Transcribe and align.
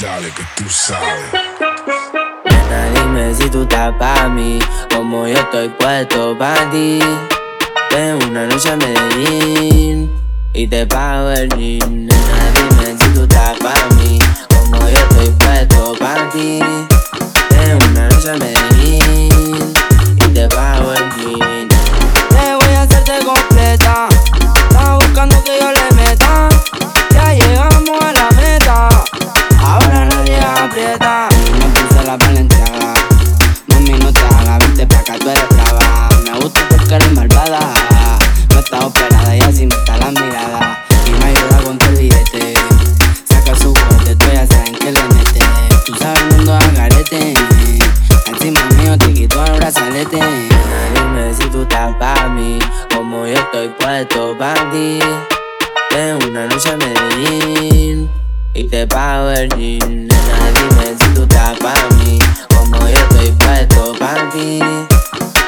Dale 0.00 0.30
que 0.30 0.44
tú 0.54 0.68
sabes. 0.68 1.32
Nena, 2.44 2.90
dime 2.94 3.34
si 3.34 3.50
tú 3.50 3.62
estás 3.62 3.92
pa' 3.98 4.28
mí, 4.28 4.60
como 4.94 5.26
yo 5.26 5.34
estoy 5.34 5.68
puesto 5.70 6.38
pa' 6.38 6.70
ti. 6.70 7.00
Ven 7.90 8.22
una 8.30 8.46
noche 8.46 8.70
a 8.70 8.76
Medellín 8.76 10.12
y 10.52 10.68
te 10.68 10.86
pago 10.86 11.30
el 11.30 11.48
jean. 11.56 12.06
Nena, 12.06 12.52
dime 12.54 12.96
si 12.96 13.08
tú 13.14 13.22
estás 13.22 13.58
pa' 13.58 13.94
mí, 13.96 14.20
como 14.48 14.88
yo 14.88 14.96
estoy 14.96 15.30
puesto 15.30 15.94
pa' 15.98 16.30
ti. 16.32 16.60
Ven 17.50 17.78
una 17.90 18.08
noche 18.08 18.30
a 18.30 18.34
Medellín 18.34 19.72
y 20.18 20.28
te 20.32 20.46
pago 20.46 20.92
el 20.92 21.10
jean. 21.16 21.57
Ti. 54.78 54.98
Ven 55.94 56.18
una 56.28 56.46
noche 56.46 56.70
a 56.70 56.76
Medellín 56.76 58.08
y 58.54 58.64
te 58.64 58.86
pago 58.86 59.30
el 59.30 59.48
jean. 59.56 60.06
Nena, 60.06 60.38
dime 60.54 60.96
si 60.98 61.08
tú 61.14 61.22
estás 61.22 61.58
pa' 61.58 61.74
mí, 61.96 62.18
como 62.54 62.78
yo 62.86 62.94
estoy 62.94 63.30
puesto 63.32 63.94
pa' 63.98 64.30
ti. 64.32 64.60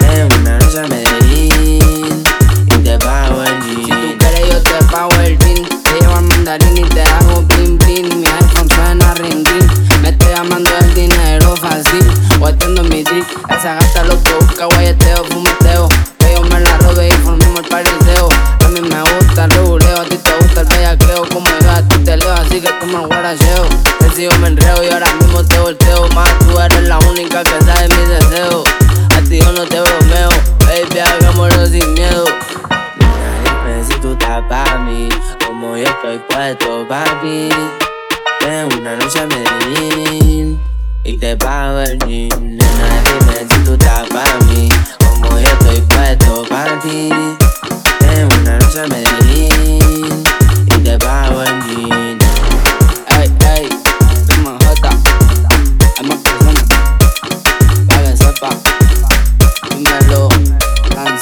Ven 0.00 0.28
una 0.40 0.58
noche 0.58 0.78
a 0.80 0.86
Medellín 0.88 2.22
y 2.66 2.78
te 2.82 2.98
pago 2.98 3.42
el 3.42 3.62
Si 3.62 3.84
jean. 3.84 4.16
quieres 4.18 4.48
yo 4.50 4.62
te 4.62 4.84
pago 4.90 5.12
el 5.24 5.38
jean 5.38 5.62
Te 5.82 6.00
llevo 6.00 6.16
al 6.16 6.24
mandarín 6.24 6.78
y 6.78 6.82
te 6.88 7.02
hago 7.02 7.42
bling 7.42 7.78
bling 7.78 8.08
Mi 8.20 8.26
iPhone 8.26 8.68
suena 8.70 9.14
ring 9.14 9.44
ring 9.46 9.70
Me 10.02 10.08
estoy 10.10 10.32
llamando 10.34 10.70
el 10.80 10.94
dinero 10.94 11.54
fácil 11.56 12.04
Guateando 12.38 12.82
mi 12.84 13.02
drip 13.02 13.26
Esa 13.50 13.74
gata 13.74 14.04
lo 14.04 14.22
que 14.22 14.34
busca 14.34 14.64
guayeteo, 14.66 15.24
fumeteo 15.24 15.67
y 24.88 24.92
ahora 24.92 25.12
mismo 25.14 25.44
te 25.44 25.58
volteo 25.58 26.08
Más 26.14 26.38
tú 26.38 26.58
eres 26.58 26.88
la 26.88 26.98
única 26.98 27.42
que 27.42 27.60
sabe 27.64 27.88
mis 27.88 28.08
deseos 28.08 28.64
A 29.16 29.20
ti 29.22 29.40
yo 29.40 29.52
no 29.52 29.64
te 29.64 29.80
bromeo 29.80 30.30
Baby, 30.66 31.00
hagámoslo 31.00 31.66
sin 31.66 31.94
miedo 31.94 32.24
dime 33.68 33.84
si 33.84 34.00
tú 34.00 34.12
estás 34.12 34.42
pa' 34.48 34.78
mí, 34.78 35.08
como 35.46 35.76
yo 35.76 35.84
estoy 35.84 36.18
puesto 36.28 36.86
pa' 36.88 37.04
ti. 37.22 37.48
Ven 38.44 38.68
una 38.78 38.96
noche 38.96 39.20
a 39.20 39.26
Medellín 39.26 40.60
y 41.04 41.18
te 41.18 41.36
pago 41.36 41.80
el 41.80 41.98
jean. 42.06 42.56
Nena, 42.56 43.02
dime 43.04 43.46
si 43.48 43.58
tú 43.64 43.72
estás 43.72 44.08
pa' 44.08 44.44
mí, 44.46 44.57